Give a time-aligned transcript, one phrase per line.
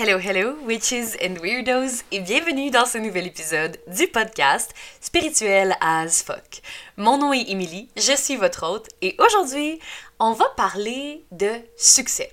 [0.00, 6.22] Hello, hello, witches and weirdos, et bienvenue dans ce nouvel épisode du podcast Spirituel as
[6.22, 6.62] fuck.
[6.96, 9.80] Mon nom est Emily, je suis votre hôte, et aujourd'hui,
[10.20, 12.32] on va parler de succès.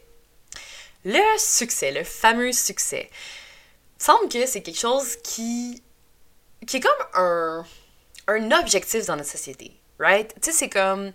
[1.05, 3.09] Le succès, le fameux succès.
[3.97, 5.81] Semble que c'est quelque chose qui,
[6.67, 7.65] qui est comme un,
[8.27, 10.31] un objectif dans notre société, right?
[10.35, 11.13] Tu sais, c'est comme.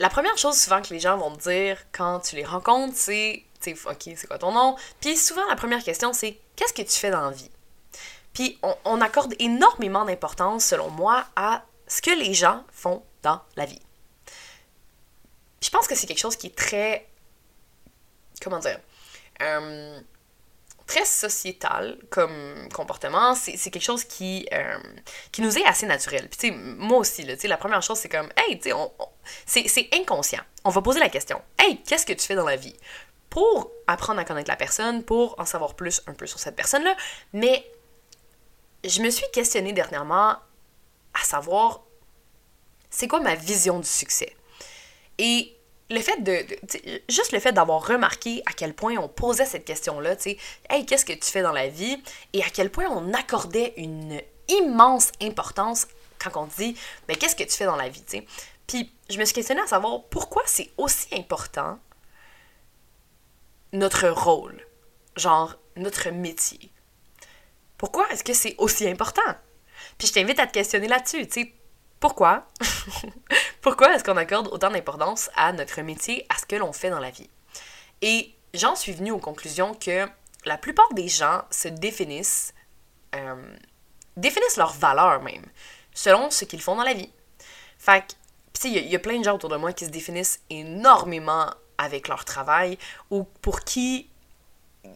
[0.00, 3.44] La première chose souvent que les gens vont te dire quand tu les rencontres, c'est
[3.72, 4.76] OK, c'est quoi ton nom?
[5.00, 7.50] Puis souvent, la première question, c'est qu'est-ce que tu fais dans la vie?
[8.32, 13.64] Puis on, accorde énormément d'importance, selon moi, à ce que les gens font dans la
[13.64, 13.80] vie.
[15.62, 17.06] je pense que c'est quelque chose qui est très.
[18.42, 18.80] Comment dire?
[19.40, 20.00] Euh,
[20.86, 23.34] très sociétal comme comportement.
[23.34, 24.78] C'est quelque chose qui, euh,
[25.32, 26.28] qui nous est assez naturel.
[26.28, 28.70] Puis, tu sais, moi aussi, là, la première chose, c'est comme, hey, tu
[29.46, 30.42] sais, c'est inconscient.
[30.64, 32.76] On va poser la question, hey, qu'est-ce que tu fais dans la vie?
[33.34, 36.96] Pour apprendre à connaître la personne, pour en savoir plus un peu sur cette personne-là.
[37.32, 37.68] Mais
[38.84, 40.36] je me suis questionnée dernièrement
[41.14, 41.82] à savoir
[42.90, 44.36] c'est quoi ma vision du succès?
[45.18, 45.52] Et
[45.90, 46.46] le fait de,
[47.08, 50.38] juste le fait d'avoir remarqué à quel point on posait cette question-là, tu sais,
[50.70, 52.00] hey, qu'est-ce que tu fais dans la vie?
[52.34, 55.88] Et à quel point on accordait une immense importance
[56.20, 56.76] quand on dit,
[57.08, 58.22] mais qu'est-ce que tu fais dans la vie, tu?
[58.68, 61.80] Puis je me suis questionnée à savoir pourquoi c'est aussi important
[63.74, 64.64] notre rôle,
[65.16, 66.72] genre notre métier.
[67.76, 69.20] Pourquoi est-ce que c'est aussi important?
[69.98, 71.54] Puis je t'invite à te questionner là-dessus, tu sais,
[71.98, 72.46] pourquoi?
[73.60, 77.00] pourquoi est-ce qu'on accorde autant d'importance à notre métier, à ce que l'on fait dans
[77.00, 77.28] la vie?
[78.00, 80.06] Et j'en suis venue aux conclusions que
[80.44, 82.54] la plupart des gens se définissent,
[83.16, 83.56] euh,
[84.16, 85.46] définissent leur valeur même,
[85.92, 87.12] selon ce qu'ils font dans la vie.
[87.78, 88.12] Fait que,
[88.52, 91.50] tu sais, il y, a plein de gens autour de moi qui se définissent énormément
[91.78, 92.78] avec leur travail
[93.10, 94.08] ou pour qui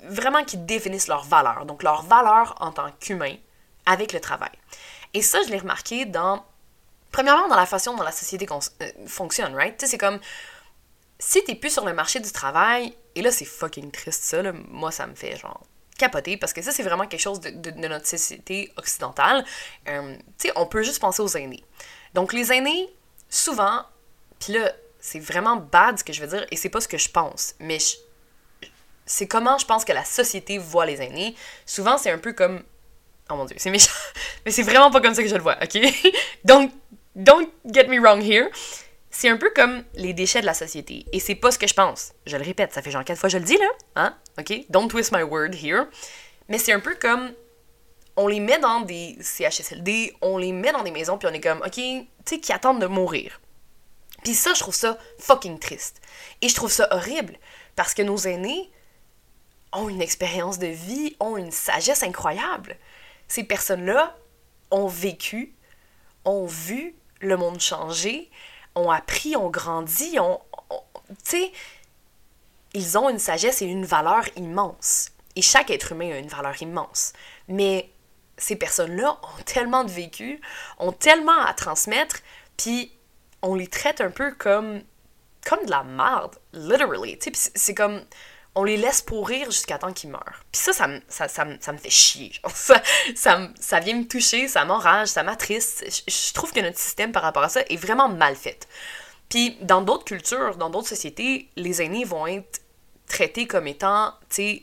[0.05, 3.37] vraiment qui définissent leur valeur, donc leur valeur en tant qu'humain
[3.87, 4.51] avec le travail.
[5.15, 6.45] Et ça, je l'ai remarqué dans,
[7.11, 9.77] premièrement, dans la façon dont la société euh, fonctionne, right?
[9.77, 10.21] Tu sais, c'est comme,
[11.19, 14.53] si t'es plus sur le marché du travail, et là, c'est fucking triste, ça, là,
[14.53, 15.63] moi, ça me fait genre
[15.99, 19.45] capoter, parce que ça, c'est vraiment quelque chose de, notre société occidentale.
[19.89, 21.65] Euh, tu sais, on peut juste penser aux aînés.
[22.15, 22.89] Donc, les aînés,
[23.29, 23.85] souvent,
[24.39, 24.73] puis là,
[25.09, 27.55] c'est vraiment bad ce que je veux dire et c'est pas ce que je pense.
[27.61, 27.79] Mais
[29.07, 31.35] c'est comment je pense que la société voit les aînés.
[31.65, 32.63] Souvent, c'est un peu comme.
[33.31, 33.93] Oh mon dieu, c'est méchant.
[34.45, 35.81] Mais c'est vraiment pas comme ça que je le vois, ok?
[36.45, 36.73] Donc,
[37.17, 38.49] don't get me wrong here.
[39.11, 41.07] C'est un peu comme les déchets de la société.
[41.13, 42.13] Et c'est pas ce que je pense.
[42.27, 43.69] Je le répète, ça fait genre quatre fois que je le dis là.
[43.97, 44.15] Hein?
[44.39, 44.53] Ok?
[44.69, 45.87] Don't twist my word here.
[46.49, 47.33] Mais c'est un peu comme.
[48.17, 51.41] On les met dans des CHSLD, on les met dans des maisons, puis on est
[51.41, 53.41] comme, ok, tu sais, qui attendent de mourir.
[54.25, 56.01] Puis ça, je trouve ça fucking triste.
[56.43, 57.39] Et je trouve ça horrible
[57.77, 58.71] parce que nos aînés
[59.73, 62.77] ont une expérience de vie, ont une sagesse incroyable.
[63.29, 64.17] Ces personnes-là
[64.71, 65.55] ont vécu,
[66.25, 68.31] ont vu le monde changer,
[68.75, 70.41] ont appris, ont grandi, ont,
[71.09, 71.53] tu sais,
[72.75, 75.11] ils ont une sagesse et une valeur immense.
[75.37, 77.13] Et chaque être humain a une valeur immense.
[77.49, 77.91] Mais
[78.37, 80.41] ces personnes-là ont tellement de vécu,
[80.79, 82.21] ont tellement à transmettre,
[82.57, 82.93] puis
[83.43, 84.83] on les traite un peu comme
[85.45, 87.19] comme de la merde, literally.
[87.33, 88.03] C'est comme
[88.55, 90.45] on les laisse pourrir jusqu'à temps qu'ils meurent.
[90.53, 92.33] Puis ça ça, ça, ça, me fait chier.
[92.55, 92.83] ça,
[93.15, 95.85] ça, ça, vient me toucher, ça m'enrage, ça m'attriste.
[96.09, 98.67] Je, trouve que notre système par rapport à ça est vraiment mal fait.
[99.29, 102.61] Puis dans d'autres cultures, dans d'autres sociétés, les aînés vont être
[103.07, 104.63] traités comme étant, tu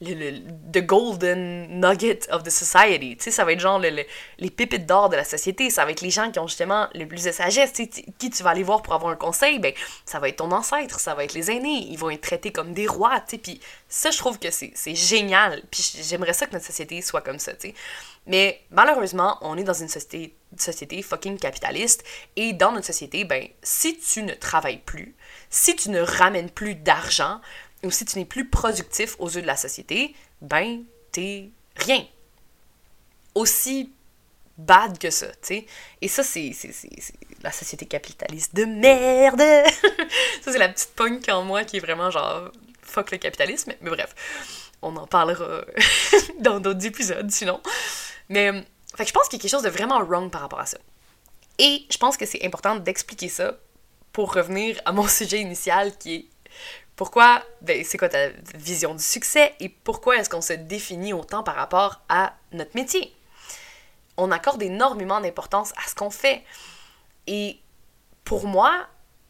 [0.00, 0.40] le,
[0.72, 3.16] the golden nugget of the society.
[3.16, 5.70] Tu sais, ça va être genre les pépites d'or de la société.
[5.70, 7.72] Ça va être les gens qui ont justement le plus de sagesse.
[7.72, 9.58] Qui tu vas aller voir pour avoir un conseil?
[9.58, 9.72] Ben,
[10.04, 11.86] ça va être ton ancêtre, ça va être les aînés.
[11.88, 13.38] Ils vont être traités comme des rois, tu sais.
[13.38, 15.62] Puis ça, je trouve que c'est génial.
[15.70, 17.74] Puis j'aimerais ça que notre société soit comme ça, tu sais.
[18.26, 22.04] Mais malheureusement, on est dans une société, société fucking capitaliste.
[22.36, 25.14] Et dans notre société, ben, si tu ne travailles plus,
[25.50, 27.40] si tu ne ramènes plus d'argent,
[27.84, 30.82] ou si tu n'es plus productif aux yeux de la société, ben,
[31.12, 32.04] t'es rien.
[33.34, 33.92] Aussi
[34.56, 35.66] bad que ça, tu sais.
[36.00, 36.52] Et ça, c'est
[37.42, 39.40] la société capitaliste de merde!
[40.42, 42.50] ça, c'est la petite punk en moi qui est vraiment genre
[42.82, 43.72] fuck le capitalisme.
[43.80, 44.14] Mais bref,
[44.82, 45.64] on en parlera
[46.40, 47.60] dans d'autres épisodes sinon.
[48.28, 48.52] Mais,
[48.96, 50.66] fait que je pense qu'il y a quelque chose de vraiment wrong par rapport à
[50.66, 50.78] ça.
[51.58, 53.56] Et je pense que c'est important d'expliquer ça
[54.12, 56.26] pour revenir à mon sujet initial qui est
[56.96, 61.42] pourquoi, ben, c'est quoi ta vision du succès et pourquoi est-ce qu'on se définit autant
[61.42, 63.14] par rapport à notre métier?
[64.16, 66.44] On accorde énormément d'importance à ce qu'on fait.
[67.26, 67.58] Et
[68.24, 68.86] pour moi,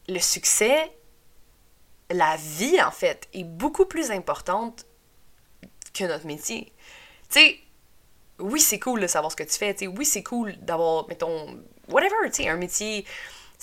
[0.07, 0.91] le succès,
[2.11, 4.85] la vie en fait, est beaucoup plus importante
[5.93, 6.71] que notre métier.
[7.29, 7.59] Tu sais,
[8.39, 9.73] oui, c'est cool de savoir ce que tu fais.
[9.73, 13.05] Tu sais, oui, c'est cool d'avoir, mettons, whatever, tu sais, un métier.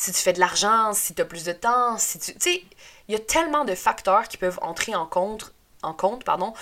[0.02, 2.32] Si tu fais de l'argent, si tu as plus de temps, si tu.
[2.34, 2.64] Tu sais,
[3.06, 5.54] il y a tellement de facteurs qui peuvent entrer en compte,
[5.84, 6.54] en compte pardon,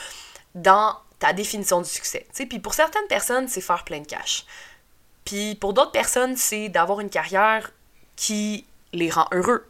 [0.55, 2.27] dans ta définition du succès.
[2.29, 4.45] Tu sais, puis pour certaines personnes, c'est faire plein de cash.
[5.25, 7.73] Puis pour d'autres personnes, c'est d'avoir une carrière
[8.15, 9.67] qui les rend heureux.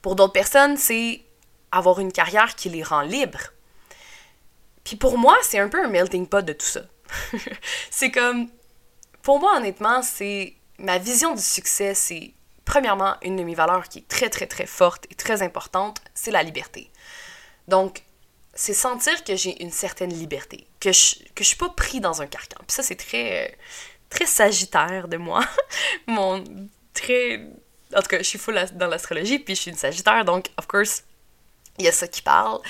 [0.00, 1.22] Pour d'autres personnes, c'est
[1.70, 3.52] avoir une carrière qui les rend libres.
[4.84, 6.80] Puis pour moi, c'est un peu un melting pot de tout ça.
[7.90, 8.48] c'est comme,
[9.20, 12.32] pour moi, honnêtement, c'est ma vision du succès, c'est
[12.68, 16.30] premièrement une de mes valeurs qui est très, très, très forte et très importante, c'est
[16.30, 16.90] la liberté.
[17.66, 18.02] Donc,
[18.52, 22.20] c'est sentir que j'ai une certaine liberté, que je, que je suis pas pris dans
[22.20, 22.58] un carcan.
[22.66, 23.56] Puis ça, c'est très,
[24.10, 25.42] très sagittaire de moi.
[26.06, 26.44] Mon
[26.92, 27.40] très.
[27.96, 30.66] En tout cas, je suis full dans l'astrologie, puis je suis une sagittaire, donc, of
[30.66, 31.04] course,
[31.78, 32.60] il y a ça qui parle.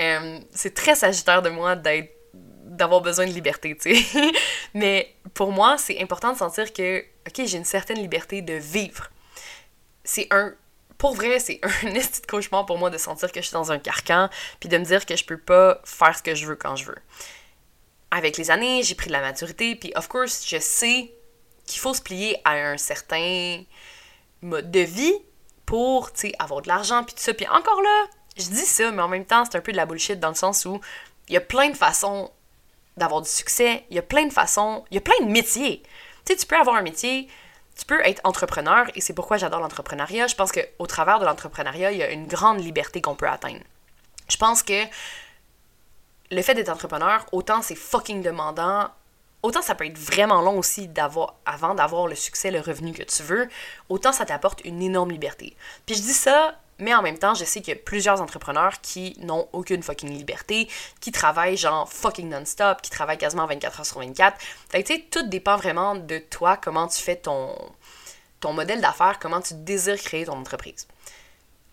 [0.00, 4.30] Euh, c'est très sagittaire de moi d'être d'avoir besoin de liberté, tu sais.
[4.74, 9.10] Mais pour moi, c'est important de sentir que, ok, j'ai une certaine liberté de vivre.
[10.04, 10.54] C'est un.
[10.98, 13.72] Pour vrai, c'est un esti de cauchemar pour moi de sentir que je suis dans
[13.72, 14.28] un carcan,
[14.60, 16.86] puis de me dire que je peux pas faire ce que je veux quand je
[16.86, 16.98] veux.
[18.10, 21.12] Avec les années, j'ai pris de la maturité, puis of course, je sais
[21.66, 23.62] qu'il faut se plier à un certain
[24.42, 25.14] mode de vie
[25.64, 27.32] pour, avoir de l'argent, puis tout ça.
[27.32, 28.06] Puis encore là,
[28.36, 30.34] je dis ça, mais en même temps, c'est un peu de la bullshit dans le
[30.34, 30.80] sens où
[31.28, 32.30] il y a plein de façons
[32.96, 35.82] d'avoir du succès, il y a plein de façons, il y a plein de métiers.
[36.24, 37.28] Tu sais, tu peux avoir un métier,
[37.76, 40.26] tu peux être entrepreneur, et c'est pourquoi j'adore l'entrepreneuriat.
[40.26, 43.62] Je pense qu'au travers de l'entrepreneuriat, il y a une grande liberté qu'on peut atteindre.
[44.28, 44.84] Je pense que
[46.30, 48.88] le fait d'être entrepreneur, autant c'est fucking demandant,
[49.42, 53.02] autant ça peut être vraiment long aussi d'avoir avant d'avoir le succès, le revenu que
[53.02, 53.48] tu veux,
[53.88, 55.56] autant ça t'apporte une énorme liberté.
[55.86, 58.80] Puis je dis ça, mais en même temps, je sais qu'il y a plusieurs entrepreneurs
[58.80, 60.68] qui n'ont aucune fucking liberté,
[61.00, 64.36] qui travaillent genre fucking non-stop, qui travaillent quasiment 24 heures sur 24.
[64.70, 67.54] Fait tu sais, tout dépend vraiment de toi, comment tu fais ton,
[68.40, 70.86] ton modèle d'affaires, comment tu désires créer ton entreprise.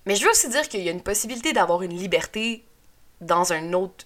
[0.06, 2.64] Mais je veux aussi dire qu'il y a une possibilité d'avoir une liberté
[3.22, 4.06] dans un autre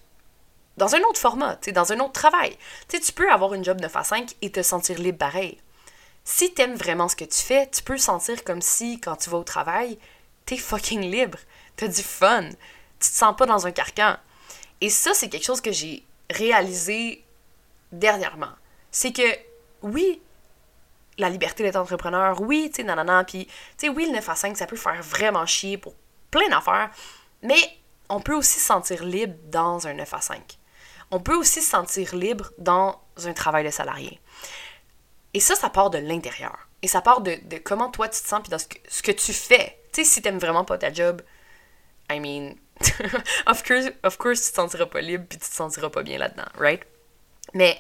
[0.76, 2.58] dans un autre format, dans un autre travail.
[2.88, 5.60] tu peux avoir une job 9 à 5 et te sentir libre pareil.
[6.24, 9.38] Si t'aimes vraiment ce que tu fais, tu peux sentir comme si, quand tu vas
[9.38, 10.00] au travail,
[10.46, 11.40] t'es fucking libre.
[11.76, 12.50] T'as du fun.
[13.00, 14.18] Tu te sens pas dans un carcan.
[14.82, 17.24] Et ça, c'est quelque chose que j'ai réalisé
[17.92, 18.52] dernièrement.
[18.92, 19.38] C'est que,
[19.82, 20.22] oui,
[21.18, 24.36] la liberté d'être entrepreneur, oui, tu sais, nanana, puis, tu sais, oui, le 9 à
[24.36, 25.94] 5, ça peut faire vraiment chier pour
[26.32, 26.90] plein d'affaires,
[27.42, 27.78] mais
[28.10, 30.58] on peut aussi se sentir libre dans un 9 à 5
[31.14, 34.20] on peut aussi se sentir libre dans un travail de salarié.
[35.36, 36.68] Et ça, ça part de l'intérieur.
[36.82, 39.80] Et ça part de, comment toi tu te sens, puis dans ce que, tu fais.
[39.94, 41.22] Tu sais, si t'aimes vraiment pas ta job,
[42.12, 42.56] I mean,
[43.48, 46.18] of, course, of course, tu te sentiras pas libre, puis tu te sentiras pas bien
[46.18, 46.84] là-dedans, right?
[47.54, 47.80] Mais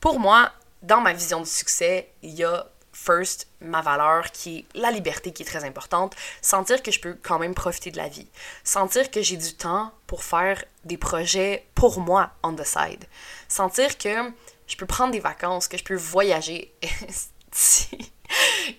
[0.00, 4.78] pour moi, dans ma vision du succès, il y a first, ma valeur qui est
[4.78, 8.08] la liberté qui est très importante, sentir que je peux quand même profiter de la
[8.08, 8.28] vie,
[8.64, 13.06] sentir que j'ai du temps pour faire des projets pour moi on the side,
[13.48, 14.30] sentir que
[14.66, 16.72] je peux prendre des vacances, que je peux voyager,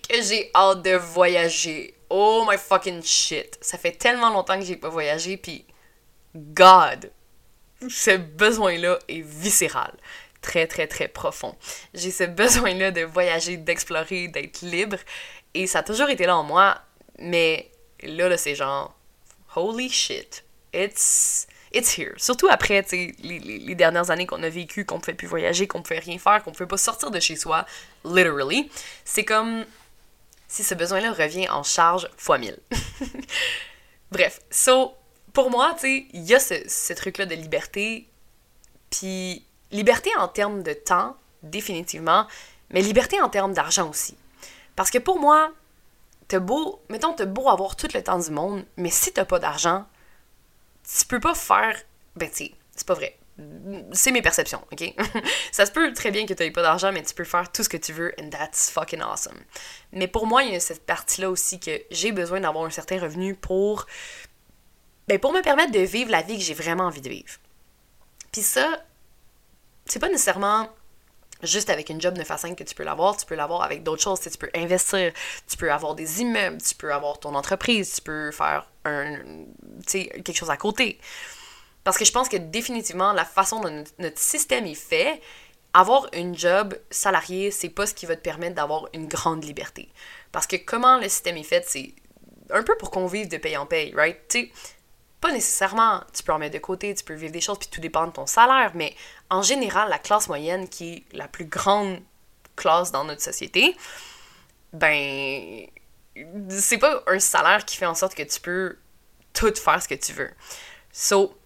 [0.08, 1.94] que j'ai hâte de voyager.
[2.10, 5.64] Oh my fucking shit, ça fait tellement longtemps que j'ai pas voyagé puis
[6.34, 7.10] God,
[7.88, 9.92] ce besoin-là est viscéral
[10.44, 11.56] très, très, très profond.
[11.94, 14.98] J'ai ce besoin-là de voyager, d'explorer, d'être libre.
[15.54, 16.78] Et ça a toujours été là en moi.
[17.18, 17.70] Mais
[18.02, 18.94] là, là c'est genre,
[19.56, 22.14] holy shit, it's, it's here.
[22.16, 25.66] Surtout après, tu les, les, dernières années qu'on a vécues, qu'on ne pouvait plus voyager,
[25.66, 27.66] qu'on ne pouvait rien faire, qu'on ne pouvait pas sortir de chez soi,
[28.04, 28.70] literally.
[29.04, 29.64] C'est comme
[30.48, 32.58] si ce besoin-là revient en charge fois mille.
[34.12, 34.94] Bref, so,
[35.32, 38.08] pour moi, il y a ce, ce truc-là de liberté,
[38.90, 42.28] puis Liberté en termes de temps, définitivement,
[42.70, 44.16] mais liberté en termes d'argent aussi.
[44.76, 45.50] Parce que pour moi,
[46.28, 49.40] t'as beau, mettons, t'as beau avoir tout le temps du monde, mais si t'as pas
[49.40, 49.84] d'argent,
[50.84, 51.76] tu peux pas faire.
[52.16, 53.16] Ben, tu c'est pas vrai.
[53.92, 54.94] C'est mes perceptions, ok?
[55.52, 57.68] ça se peut très bien que tu pas d'argent, mais tu peux faire tout ce
[57.68, 59.38] que tu veux, and that's fucking awesome.
[59.92, 63.00] Mais pour moi, il y a cette partie-là aussi que j'ai besoin d'avoir un certain
[63.00, 63.86] revenu pour.
[65.08, 67.34] Ben, pour me permettre de vivre la vie que j'ai vraiment envie de vivre.
[68.32, 68.84] Puis ça,
[69.86, 70.70] c'est pas nécessairement
[71.42, 73.82] juste avec une job 9 à 5 que tu peux l'avoir, tu peux l'avoir avec
[73.82, 74.20] d'autres choses.
[74.20, 75.12] Tu peux investir,
[75.46, 79.18] tu peux avoir des immeubles, tu peux avoir ton entreprise, tu peux faire un,
[79.86, 80.98] quelque chose à côté.
[81.84, 85.20] Parce que je pense que définitivement, la façon dont notre système est fait,
[85.74, 89.90] avoir une job salarié, c'est pas ce qui va te permettre d'avoir une grande liberté.
[90.32, 91.94] Parce que comment le système est fait, c'est
[92.50, 94.36] un peu pour qu'on vive de paye en paye, right?
[95.20, 97.80] pas nécessairement, tu peux en mettre de côté, tu peux vivre des choses, puis tout
[97.80, 98.94] dépend de ton salaire, mais
[99.30, 101.98] en général, la classe moyenne, qui est la plus grande
[102.56, 103.74] classe dans notre société,
[104.74, 105.66] ben,
[106.48, 108.76] c'est pas un salaire qui fait en sorte que tu peux
[109.32, 110.30] tout faire ce que tu veux.
[110.92, 111.36] So,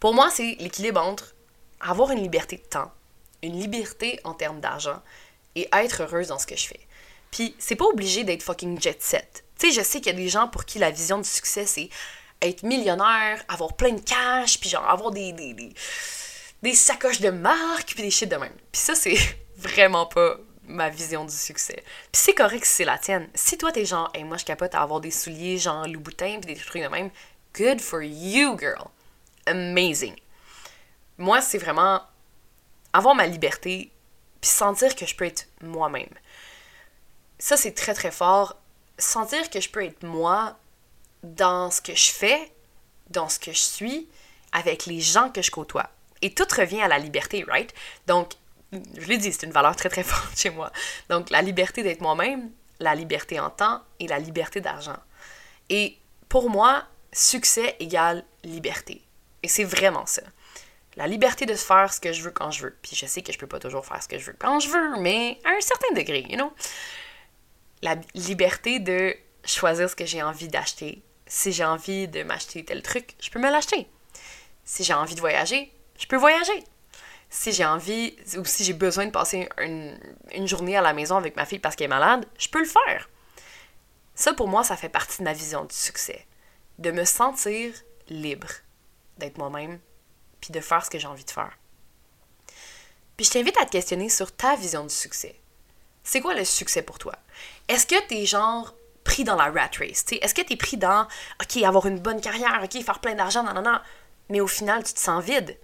[0.00, 1.34] pour moi, c'est l'équilibre entre
[1.80, 2.92] avoir une liberté de temps,
[3.42, 5.02] une liberté en termes d'argent
[5.54, 6.80] et être heureuse dans ce que je fais.
[7.30, 9.44] Puis, c'est pas obligé d'être fucking jet set.
[9.58, 11.66] Tu sais, je sais qu'il y a des gens pour qui la vision du succès,
[11.66, 11.88] c'est
[12.40, 15.54] être millionnaire, avoir plein de cash, puis genre avoir des, des,
[16.62, 18.52] des, sacoches de marque, puis des shit de même.
[18.72, 19.16] Puis ça, c'est
[19.56, 20.36] vraiment pas
[20.72, 21.82] ma vision du succès.
[22.10, 23.28] Puis c'est correct si c'est la tienne.
[23.34, 26.54] Si toi, t'es genre, hey, moi, je capote à avoir des souliers genre Louboutin, puis
[26.54, 27.10] des trucs de même,
[27.54, 28.88] good for you, girl.
[29.46, 30.16] Amazing.
[31.18, 32.02] Moi, c'est vraiment
[32.92, 33.90] avoir ma liberté,
[34.40, 36.12] puis sentir que je peux être moi-même.
[37.38, 38.56] Ça, c'est très, très fort.
[38.98, 40.56] Sentir que je peux être moi
[41.22, 42.52] dans ce que je fais,
[43.10, 44.08] dans ce que je suis,
[44.52, 45.90] avec les gens que je côtoie.
[46.20, 47.74] Et tout revient à la liberté, right?
[48.06, 48.32] Donc,
[48.72, 50.72] je l'ai dit, c'est une valeur très très forte chez moi.
[51.08, 52.50] Donc, la liberté d'être moi-même,
[52.80, 54.96] la liberté en temps et la liberté d'argent.
[55.68, 55.98] Et
[56.28, 59.02] pour moi, succès égale liberté.
[59.42, 60.22] Et c'est vraiment ça.
[60.96, 62.76] La liberté de faire ce que je veux quand je veux.
[62.82, 64.68] Puis je sais que je peux pas toujours faire ce que je veux quand je
[64.68, 66.52] veux, mais à un certain degré, you know?
[67.82, 69.14] La liberté de
[69.44, 71.02] choisir ce que j'ai envie d'acheter.
[71.26, 73.86] Si j'ai envie de m'acheter tel truc, je peux me l'acheter.
[74.64, 76.62] Si j'ai envie de voyager, je peux voyager
[77.32, 79.98] si j'ai envie ou si j'ai besoin de passer une,
[80.46, 83.08] journée à la maison avec ma fille parce qu'elle est malade, je peux le faire.
[84.14, 86.26] Ça, pour moi, ça fait partie de ma vision du succès.
[86.78, 87.72] De me sentir
[88.10, 88.48] libre
[89.16, 89.80] d'être moi-même,
[90.42, 91.56] puis de faire ce que j'ai envie de faire.
[93.16, 95.40] Puis je t'invite à te questionner sur ta vision du succès.
[96.04, 97.14] C'est quoi le succès pour toi?
[97.66, 98.74] Est-ce que t'es genre
[99.04, 100.04] pris dans la rat race?
[100.10, 101.08] Est-ce que t'es pris dans,
[101.40, 103.80] OK, avoir une bonne carrière, OK, faire plein d'argent, non, non, non,
[104.28, 105.58] mais au final, tu te sens vide?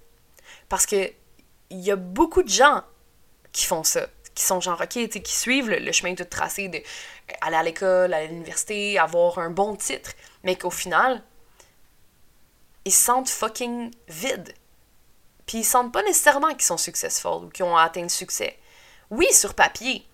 [0.70, 1.12] Parce que
[1.70, 2.82] il y a beaucoup de gens
[3.52, 6.78] qui font ça, qui sont genre, ok, qui suivent le, chemin tout tracé de
[7.40, 10.12] aller à l'école, à l'université, avoir un bon titre,
[10.44, 11.22] mais qu'au final,
[12.84, 14.54] ils se sentent fucking vides.
[15.46, 18.58] Puis ils sentent pas nécessairement qu'ils sont successful ou qu'ils ont atteint le succès.
[19.10, 20.06] Oui, sur papier,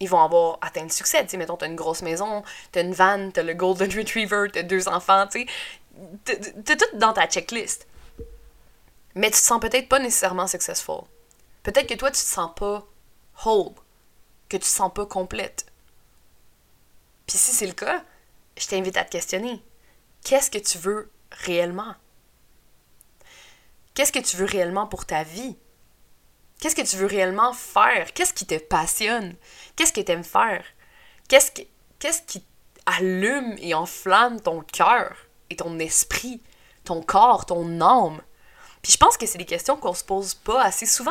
[0.00, 1.22] ils vont avoir atteint le succès.
[1.24, 4.62] Tu sais, mettons, t'as une grosse maison, t'as une van, t'as le Golden Retriever, t'as
[4.62, 5.46] deux enfants, tu sais.
[6.64, 7.86] T'as tout dans ta checklist
[9.16, 11.00] mais tu te sens peut-être pas nécessairement successful.
[11.62, 12.86] Peut-être que toi, tu te sens pas
[13.44, 13.72] whole,
[14.48, 15.66] que tu te sens pas complète.
[17.26, 18.04] Puis si c'est le cas,
[18.58, 19.64] je t'invite à te questionner.
[20.22, 21.94] Qu'est-ce que tu veux réellement?
[23.94, 25.56] Qu'est-ce que tu veux réellement pour ta vie?
[26.60, 28.12] Qu'est-ce que tu veux réellement faire?
[28.12, 29.34] Qu'est-ce qui te passionne?
[29.76, 30.64] Qu'est-ce que tu aimes faire?
[31.28, 31.52] Qu'est-ce,
[31.98, 32.44] qu'est-ce qui
[32.84, 35.16] allume et enflamme ton cœur
[35.48, 36.42] et ton esprit,
[36.84, 38.20] ton corps, ton âme?
[38.86, 41.10] Puis je pense que c'est des questions qu'on se pose pas assez souvent.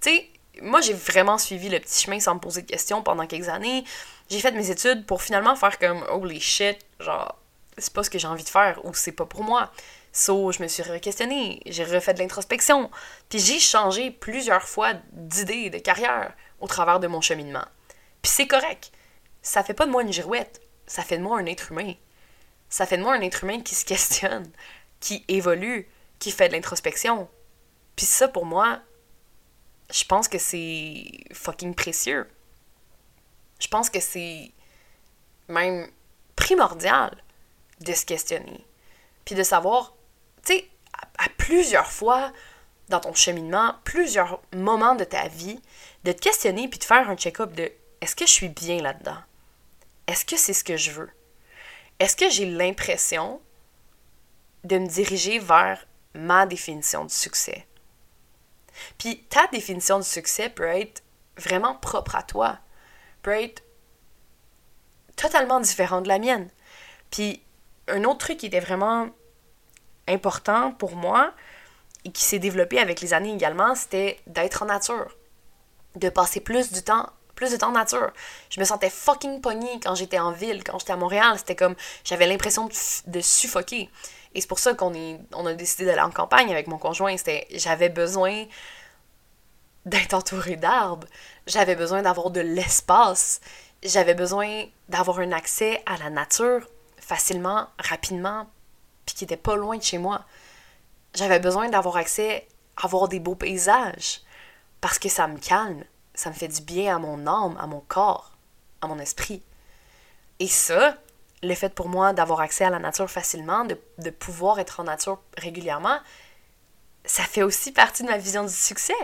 [0.00, 0.28] Tu sais,
[0.62, 3.82] moi j'ai vraiment suivi le petit chemin sans me poser de questions pendant quelques années.
[4.30, 7.36] J'ai fait mes études pour finalement faire comme holy shit, genre
[7.78, 9.72] c'est pas ce que j'ai envie de faire ou c'est pas pour moi.
[10.12, 12.88] So, je me suis re-questionnée, j'ai refait de l'introspection,
[13.28, 17.64] puis j'ai changé plusieurs fois d'idées, de carrière au travers de mon cheminement.
[18.22, 18.92] Puis c'est correct.
[19.42, 21.94] Ça fait pas de moi une girouette, ça fait de moi un être humain.
[22.68, 24.48] Ça fait de moi un être humain qui se questionne,
[25.00, 25.88] qui évolue,
[26.24, 27.28] qui fait de l'introspection.
[27.96, 28.80] Puis ça, pour moi,
[29.92, 31.04] je pense que c'est
[31.34, 32.26] fucking précieux.
[33.60, 34.50] Je pense que c'est
[35.48, 35.86] même
[36.34, 37.14] primordial
[37.80, 38.64] de se questionner.
[39.26, 39.92] Puis de savoir,
[40.46, 40.68] tu sais,
[41.18, 42.32] à, plusieurs fois
[42.88, 45.60] dans ton cheminement, plusieurs moments de ta vie,
[46.04, 49.18] de te questionner puis de faire un check-up de est-ce que je suis bien là-dedans?
[50.06, 51.10] Est-ce que c'est ce que je veux?
[51.98, 53.42] Est-ce que j'ai l'impression
[54.64, 57.66] de me diriger vers ma définition du succès.
[58.98, 61.02] Puis ta définition du succès peut être
[61.36, 62.58] vraiment propre à toi,
[63.22, 63.62] peut être
[65.16, 66.48] totalement différent de la mienne.
[67.10, 67.42] Puis
[67.88, 69.08] un autre truc qui était vraiment
[70.08, 71.32] important pour moi
[72.04, 75.16] et qui s'est développé avec les années également, c'était d'être en nature,
[75.96, 78.12] de passer plus du temps plus de temps en nature.
[78.50, 81.36] Je me sentais fucking pognée quand j'étais en ville, quand j'étais à Montréal.
[81.38, 82.68] C'était comme, j'avais l'impression
[83.06, 83.90] de, suffoquer.
[84.34, 84.92] Et c'est pour ça qu'on
[85.32, 87.16] on a décidé d'aller en campagne avec mon conjoint.
[87.16, 88.44] C'était, j'avais besoin
[89.86, 91.06] d'être entourée d'arbres.
[91.46, 93.40] J'avais besoin d'avoir de l'espace.
[93.82, 96.66] J'avais besoin d'avoir un accès à la nature
[96.98, 98.48] facilement, rapidement,
[99.04, 100.24] puis qui était pas loin de chez moi.
[101.14, 102.48] J'avais besoin d'avoir accès
[102.82, 104.22] à voir des beaux paysages
[104.80, 107.80] parce que ça me calme, ça me fait du bien à mon âme, à mon
[107.80, 108.32] corps,
[108.80, 109.42] à mon esprit.
[110.40, 110.96] Et ça,
[111.44, 115.20] le fait pour moi d'avoir accès à la nature facilement, de, pouvoir être en nature
[115.36, 115.98] régulièrement,
[117.04, 118.94] ça fait aussi partie de ma vision du succès.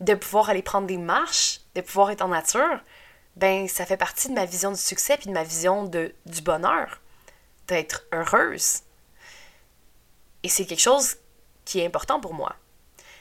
[0.00, 2.80] De pouvoir aller prendre des marches, de pouvoir être en nature,
[3.36, 6.42] ben ça fait partie de ma vision du succès puis de ma vision de, du
[6.42, 7.00] bonheur,
[7.68, 8.80] d'être heureuse.
[10.42, 11.16] Et c'est quelque chose
[11.64, 12.56] qui est important pour moi.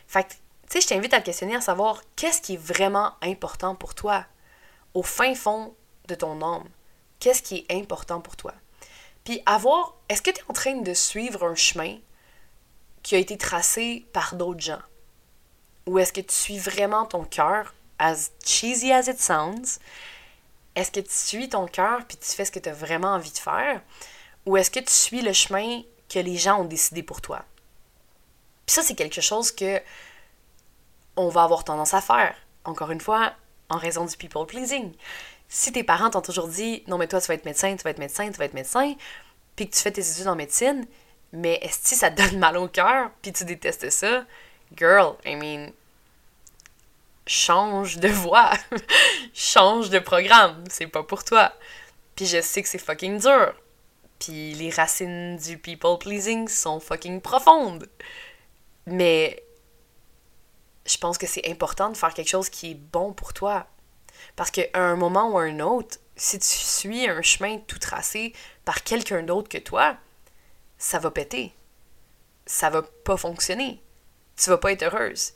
[0.08, 0.38] Fait que, tu
[0.70, 4.26] sais, je t'invite à te questionner à savoir qu'est-ce qui est vraiment important pour toi,
[4.94, 5.76] au fin fond
[6.08, 6.68] de ton âme?
[7.20, 8.54] Qu'est-ce qui est important pour toi?
[9.24, 11.98] Puis avoir, est-ce que tu es en train de suivre un chemin
[13.04, 14.82] qui a été tracé par d'autres gens?
[15.86, 19.80] Ou est-ce que tu suis vraiment ton cœur, as cheesy as it sounds?
[20.76, 23.32] Est-ce que tu suis ton cœur puis tu fais ce que tu as vraiment envie
[23.32, 23.82] de faire?
[24.46, 27.44] Ou est-ce que tu suis le chemin que les gens ont décidé pour toi?
[28.66, 29.82] Puis ça, c'est quelque chose que
[31.16, 32.36] on va avoir tendance à faire.
[32.64, 33.34] Encore une fois,
[33.70, 34.94] en raison du people pleasing
[35.50, 37.90] si tes parents t'ont toujours dit non mais toi tu vas être médecin, tu vas
[37.90, 38.94] être médecin, tu vas être médecin,
[39.56, 40.86] puis que tu fais tes études en médecine,
[41.34, 44.26] mais est-ce que ça te donne mal au cœur, puis tu détestes ça,
[44.78, 45.72] girl, I mean,
[47.26, 48.52] change de voie,
[49.34, 51.54] change de programme, c'est pas pour toi.
[52.16, 53.54] Puis je sais que c'est fucking dur.
[54.20, 57.88] Puis les racines du people pleasing sont fucking profondes.
[58.86, 59.42] Mais
[60.86, 63.68] je pense que c'est important de faire quelque chose qui est bon pour toi.
[64.40, 68.32] Parce qu'à un moment ou à un autre, si tu suis un chemin tout tracé
[68.64, 69.98] par quelqu'un d'autre que toi,
[70.78, 71.54] ça va péter.
[72.46, 73.84] Ça va pas fonctionner.
[74.38, 75.34] Tu vas pas être heureuse.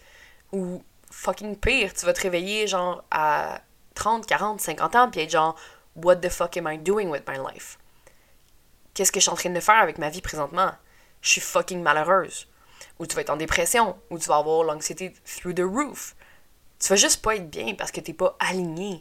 [0.54, 0.82] Ou
[1.12, 3.60] fucking pire, tu vas te réveiller genre à
[3.96, 5.58] 30, 40, 50 ans puis être genre
[5.98, 7.78] What the fuck am I doing with my life?
[8.94, 10.72] Qu'est-ce que je suis en train de faire avec ma vie présentement?
[11.20, 12.48] Je suis fucking malheureuse.
[13.00, 16.16] Ou tu vas être en dépression, ou tu vas avoir l'anxiété through the roof
[16.80, 19.00] tu vas juste pas être bien parce que t'es pas aligné.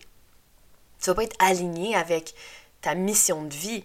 [1.01, 2.35] Tu vas pas être aligné avec
[2.81, 3.85] ta mission de vie,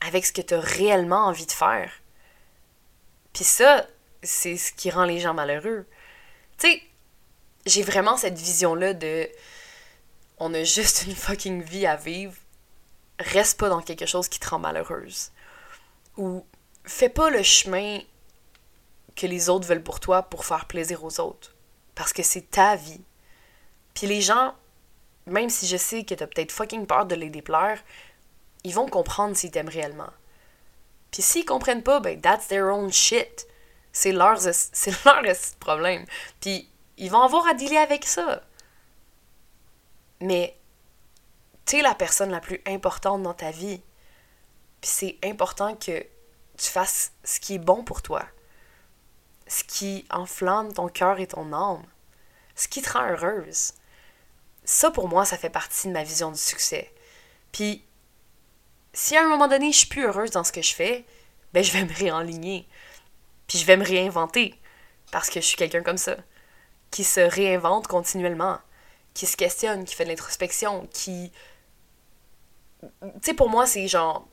[0.00, 1.92] avec ce que tu as réellement envie de faire.
[3.32, 3.86] Puis ça,
[4.22, 5.86] c'est ce qui rend les gens malheureux.
[6.58, 6.82] Tu sais,
[7.66, 9.28] j'ai vraiment cette vision-là de
[10.38, 12.34] on a juste une fucking vie à vivre.
[13.18, 15.30] Reste pas dans quelque chose qui te rend malheureuse.
[16.16, 16.44] Ou
[16.84, 18.00] fais pas le chemin
[19.14, 21.54] que les autres veulent pour toi pour faire plaisir aux autres.
[21.94, 23.02] Parce que c'est ta vie.
[23.94, 24.54] Puis les gens,
[25.26, 27.82] même si je sais que t'as peut-être fucking peur de les déplaire,
[28.64, 30.10] ils vont comprendre s'ils t'aiment réellement.
[31.10, 33.46] Puis s'ils comprennent pas, ben that's their own shit.
[33.92, 35.22] C'est leur, c'est leur
[35.58, 36.04] problème.
[36.40, 38.42] Puis ils vont avoir à dealer avec ça.
[40.20, 40.56] Mais
[41.64, 43.80] t'es la personne la plus importante dans ta vie.
[44.80, 46.04] Puis c'est important que
[46.56, 48.24] tu fasses ce qui est bon pour toi.
[49.46, 51.82] Ce qui enflamme ton cœur et ton âme.
[52.60, 53.72] Ce qui te rend heureuse
[54.64, 56.92] ça pour moi, ça fait partie de ma vision du succès.
[57.52, 57.84] Puis,
[58.92, 61.04] si à un moment donné, je suis plus heureuse dans ce que je fais,
[61.52, 62.68] ben je vais me réaligner.
[63.46, 64.54] Puis je vais me réinventer.
[65.10, 66.16] Parce que je suis quelqu'un comme ça.
[66.90, 68.58] Qui se réinvente continuellement.
[69.14, 71.32] Qui se questionne, qui fait de l'introspection, qui.
[72.80, 74.28] Tu sais, pour moi, c'est genre.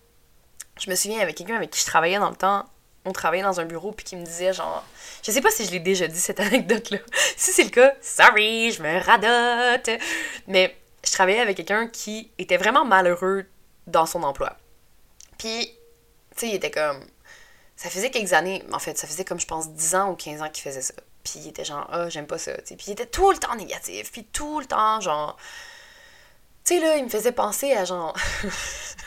[0.79, 2.65] Je me souviens avec quelqu'un avec qui je travaillais dans le temps
[3.07, 4.83] on travaillait dans un bureau puis qui me disait genre
[5.23, 6.99] je sais pas si je l'ai déjà dit cette anecdote là
[7.37, 9.89] si c'est le cas sorry je me radote.
[10.47, 13.45] Mais je travaillais avec quelqu'un qui était vraiment malheureux
[13.87, 14.57] dans son emploi.
[15.37, 15.71] Puis
[16.35, 16.99] tu sais il était comme
[17.75, 20.41] ça faisait quelques années en fait ça faisait comme je pense 10 ans ou 15
[20.41, 20.93] ans qu'il faisait ça.
[21.23, 24.11] Puis il était genre ah j'aime pas ça puis il était tout le temps négatif
[24.11, 25.37] puis tout le temps genre
[26.65, 28.13] tu sais là il me faisait penser à genre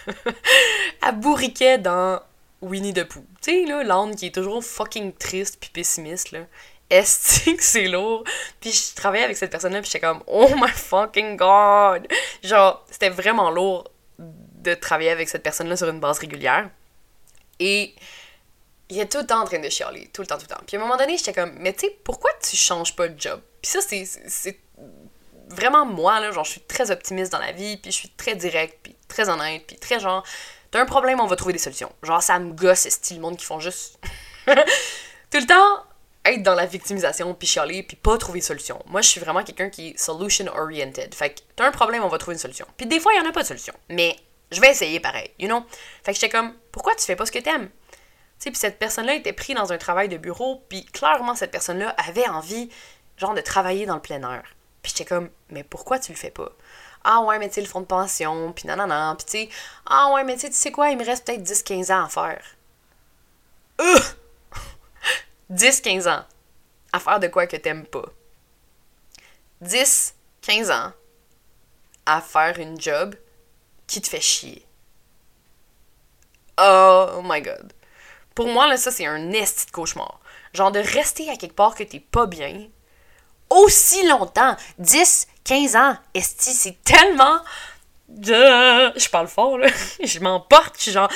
[1.02, 2.20] à bourriquet dans
[2.62, 3.24] Winnie the Pooh.
[3.40, 6.40] Tu sais, là, l'âne qui est toujours fucking triste puis pessimiste, là.
[6.90, 8.24] Est-ce que c'est lourd?
[8.60, 12.08] Puis je travaillais avec cette personne-là, puis j'étais comme, oh my fucking god!
[12.42, 16.68] Genre, c'était vraiment lourd de travailler avec cette personne-là sur une base régulière.
[17.60, 17.94] Et
[18.88, 20.62] il est tout le temps en train de chialer, tout le temps, tout le temps.
[20.66, 23.18] Puis à un moment donné, j'étais comme, mais tu sais, pourquoi tu changes pas de
[23.18, 23.40] job?
[23.62, 24.60] Puis ça, c'est
[25.48, 28.34] vraiment moi, là, genre, je suis très optimiste dans la vie, puis je suis très
[28.34, 30.24] direct, puis très honnête, puis très genre,
[30.70, 31.92] T'as un problème, on va trouver des solutions.
[32.02, 33.98] Genre, ça me gosse, c'est style monde qui font juste.
[34.46, 35.84] tout le temps
[36.24, 38.82] être dans la victimisation, puis chialer, puis pas trouver de solution.
[38.86, 41.14] Moi, je suis vraiment quelqu'un qui est solution-oriented.
[41.14, 42.66] Fait que t'as un problème, on va trouver une solution.
[42.76, 43.74] Puis des fois, il y en a pas de solution.
[43.88, 44.16] Mais
[44.50, 45.64] je vais essayer pareil, you know?
[46.04, 47.68] Fait que j'étais comme, pourquoi tu fais pas ce que t'aimes?
[47.68, 51.50] Tu sais, puis cette personne-là était prise dans un travail de bureau, puis clairement, cette
[51.50, 52.70] personne-là avait envie,
[53.16, 54.42] genre, de travailler dans le plein air.
[54.82, 56.50] Puis j'étais comme, mais pourquoi tu le fais pas?
[57.04, 59.48] Ah ouais, mais tu sais, le fonds de pension, puis nanana, puis tu sais,
[59.86, 62.44] ah ouais, mais tu sais, quoi, il me reste peut-être 10-15 ans à faire.
[65.50, 66.24] 10-15 ans
[66.92, 68.06] à faire de quoi que t'aimes pas.
[69.62, 70.92] 10-15 ans
[72.06, 73.14] à faire une job
[73.86, 74.66] qui te fait chier.
[76.58, 77.72] Oh my god.
[78.34, 80.20] Pour moi, là, ça, c'est un esti de cauchemar.
[80.52, 82.68] Genre de rester à quelque part que t'es pas bien
[83.50, 84.56] aussi longtemps.
[84.78, 85.96] 10, 15 ans.
[86.14, 87.40] Esti, c'est tellement...
[88.08, 89.68] Je parle fort, là.
[90.02, 91.10] Je m'emporte, genre...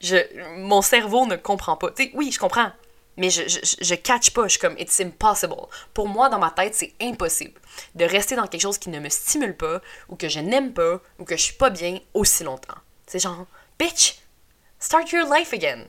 [0.00, 0.16] Je,
[0.56, 1.90] mon cerveau ne comprend pas.
[1.90, 2.70] Tu sais, oui, je comprends.
[3.16, 4.44] Mais je, je, je catch pas.
[4.44, 5.66] Je suis comme, it's impossible.
[5.92, 7.60] Pour moi, dans ma tête, c'est impossible
[7.96, 11.00] de rester dans quelque chose qui ne me stimule pas, ou que je n'aime pas,
[11.18, 12.78] ou que je suis pas bien aussi longtemps.
[13.06, 13.46] C'est genre,
[13.78, 14.18] bitch,
[14.78, 15.86] start your life again.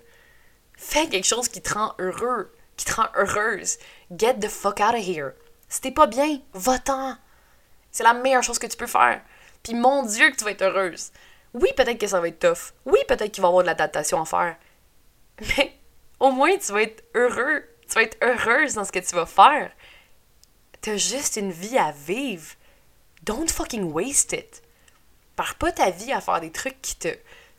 [0.76, 3.78] Fais quelque chose qui te rend heureux, qui te rend heureuse.
[4.16, 5.34] Get the fuck out of here.
[5.70, 7.16] Si t'es pas bien, va-t'en.
[7.92, 9.22] C'est la meilleure chose que tu peux faire.
[9.64, 11.12] Puis mon Dieu que tu vas être heureuse.
[11.54, 12.74] Oui, peut-être que ça va être tough.
[12.86, 14.56] Oui, peut-être qu'il va y avoir de l'adaptation à faire.
[15.42, 15.74] Mais
[16.20, 17.64] au moins, tu vas être heureux.
[17.88, 19.72] Tu vas être heureuse dans ce que tu vas faire.
[20.82, 22.56] T'as juste une vie à vivre.
[23.24, 24.62] Don't fucking waste it.
[25.36, 27.10] Pars pas ta vie à faire des trucs qui te,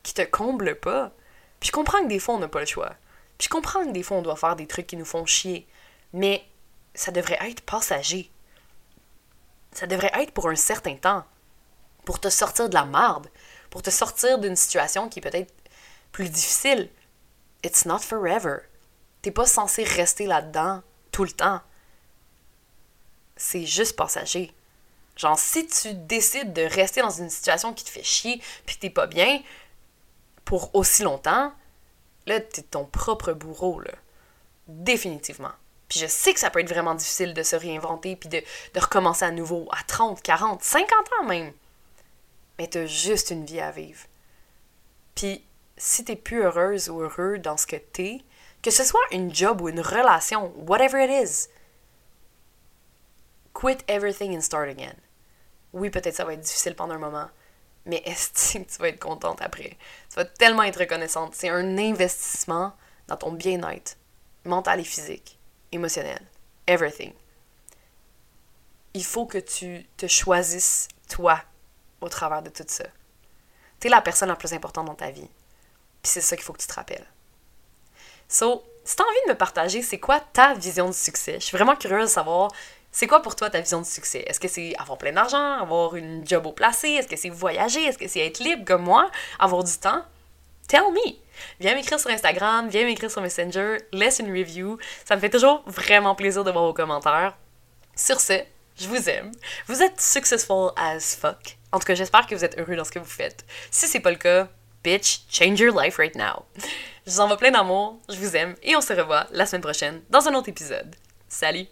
[0.03, 1.11] qui te comblent pas.
[1.59, 2.95] Puis je comprends que des fois, on n'a pas le choix.
[3.37, 5.67] Puis je comprends que des fois, on doit faire des trucs qui nous font chier.
[6.13, 6.43] Mais
[6.93, 8.31] ça devrait être passager.
[9.71, 11.23] Ça devrait être pour un certain temps.
[12.05, 13.29] Pour te sortir de la marde.
[13.69, 15.53] Pour te sortir d'une situation qui est peut-être
[16.11, 16.89] plus difficile.
[17.63, 18.59] It's not forever.
[19.21, 21.61] T'es pas censé rester là-dedans tout le temps.
[23.35, 24.53] C'est juste passager.
[25.15, 28.81] Genre, si tu décides de rester dans une situation qui te fait chier puis que
[28.81, 29.41] t'es pas bien
[30.45, 31.53] pour aussi longtemps,
[32.25, 33.91] là, t'es ton propre bourreau, là.
[34.67, 35.51] Définitivement.
[35.91, 38.41] Puis je sais que ça peut être vraiment difficile de se réinventer puis de,
[38.79, 41.51] recommencer à nouveau à 30, 40, 50 ans même.
[42.57, 43.99] Mais t'as juste une vie à vivre.
[45.15, 45.43] Puis
[45.75, 48.21] si t'es plus heureuse ou heureux dans ce que t'es,
[48.61, 51.49] que ce soit une job ou une relation, whatever it is,
[53.53, 54.95] quit everything and start again.
[55.73, 57.29] Oui, peut-être ça va être difficile pendant un moment,
[57.85, 59.77] mais est-ce que tu vas être contente après?
[60.09, 61.35] Tu vas tellement être reconnaissante.
[61.35, 62.71] C'est un investissement
[63.09, 63.97] dans ton bien-être
[64.45, 65.37] mental et physique
[65.71, 66.21] émotionnel.
[66.67, 67.13] Everything.
[68.93, 71.41] Il faut que tu te choisisses, toi,
[72.01, 72.85] au travers de tout ça.
[73.79, 75.29] Tu es la personne la plus importante dans ta vie.
[76.01, 77.05] Puis c'est ça qu'il faut que tu te rappelles.
[78.27, 81.35] So, si tu as envie de me partager, c'est quoi ta vision du succès?
[81.39, 82.51] Je suis vraiment curieuse de savoir,
[82.91, 84.23] c'est quoi pour toi ta vision du succès?
[84.27, 86.89] Est-ce que c'est avoir plein d'argent, avoir une job au placé?
[86.89, 87.83] Est-ce que c'est voyager?
[87.83, 89.09] Est-ce que c'est être libre comme moi?
[89.39, 90.03] Avoir du temps?
[90.71, 91.17] Tell me!
[91.59, 94.77] Viens m'écrire sur Instagram, viens m'écrire sur Messenger, laisse une review.
[95.03, 97.37] Ça me fait toujours vraiment plaisir de voir vos commentaires.
[97.93, 98.41] Sur ce,
[98.79, 99.33] je vous aime.
[99.67, 101.57] Vous êtes successful as fuck.
[101.73, 103.43] En tout cas, j'espère que vous êtes heureux dans ce que vous faites.
[103.69, 104.47] Si c'est pas le cas,
[104.81, 106.45] bitch, change your life right now.
[107.05, 110.01] Je vous envoie plein d'amour, je vous aime et on se revoit la semaine prochaine
[110.09, 110.95] dans un autre épisode.
[111.27, 111.67] Salut!